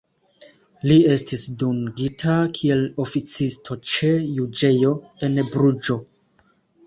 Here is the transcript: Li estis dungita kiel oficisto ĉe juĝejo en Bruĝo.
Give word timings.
Li 0.91 0.95
estis 1.15 1.43
dungita 1.63 2.37
kiel 2.59 2.81
oficisto 3.05 3.77
ĉe 3.91 4.11
juĝejo 4.39 4.95
en 5.27 5.37
Bruĝo. 5.53 5.99